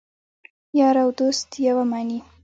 یار 0.79 0.97
او 1.03 1.09
دوست 1.19 1.47
یوه 1.65 1.83
معنی 1.91 2.21